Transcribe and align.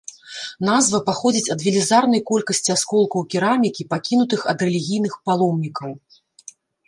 Назва 0.67 0.99
паходзіць 1.09 1.51
ад 1.55 1.59
велізарнай 1.65 2.21
колькасці 2.29 2.73
асколкаў 2.77 3.21
керамікі, 3.35 3.87
пакінутых 3.93 4.41
ад 4.53 4.57
рэлігійных 4.69 5.13
паломнікаў. 5.31 5.91